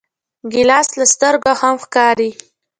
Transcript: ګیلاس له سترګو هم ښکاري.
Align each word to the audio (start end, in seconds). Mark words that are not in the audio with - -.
ګیلاس 0.51 0.89
له 0.99 1.05
سترګو 1.13 1.51
هم 1.61 1.75
ښکاري. 1.83 2.29